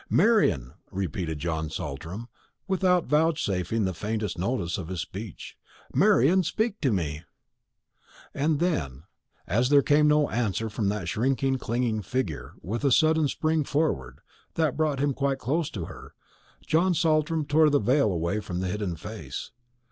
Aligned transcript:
"Marian!" 0.09 0.73
repeated 0.91 1.37
John 1.37 1.69
Saltram, 1.69 2.27
without 2.67 3.05
vouchsafing 3.05 3.85
the 3.85 3.93
faintest 3.93 4.35
notice 4.35 4.79
of 4.79 4.87
this 4.87 5.01
speech. 5.01 5.59
"Marian, 5.93 6.41
speak 6.41 6.81
to 6.81 6.91
me!" 6.91 7.21
And 8.33 8.57
then, 8.59 9.03
as 9.45 9.69
there 9.69 9.83
came 9.83 10.07
no 10.07 10.27
answer 10.31 10.71
from 10.71 10.89
that 10.89 11.07
shrinking 11.07 11.59
clinging 11.59 12.01
figure, 12.01 12.53
with 12.63 12.83
a 12.83 12.91
sudden 12.91 13.27
spring 13.27 13.63
forward, 13.63 14.21
that 14.55 14.75
brought 14.75 14.97
him 14.97 15.13
quite 15.13 15.37
close 15.37 15.69
to 15.69 15.85
her, 15.85 16.15
John 16.65 16.95
Saltram 16.95 17.45
tore 17.45 17.69
the 17.69 17.77
veil 17.77 18.11
away 18.11 18.39
from 18.39 18.59
the 18.59 18.69
hidden 18.69 18.95
face. 18.95 19.51